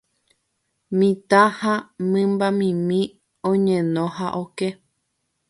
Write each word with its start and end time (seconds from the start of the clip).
mitã 0.97 1.41
ha 1.59 1.73
mymbamimi 2.11 3.01
oñeno 3.49 4.03
ha 4.15 4.27
oke 4.43 4.67